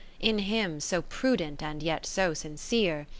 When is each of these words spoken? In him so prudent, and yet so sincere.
In 0.19 0.39
him 0.39 0.79
so 0.79 1.03
prudent, 1.03 1.61
and 1.61 1.83
yet 1.83 2.07
so 2.07 2.33
sincere. 2.33 3.05